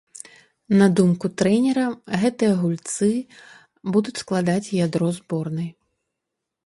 На 0.79 0.85
думку 0.99 1.29
трэнера, 1.41 1.83
гэтыя 2.23 2.53
гульцы 2.63 3.11
будуць 3.97 4.17
складаць 4.25 4.73
ядро 4.87 5.09
зборнай. 5.23 5.69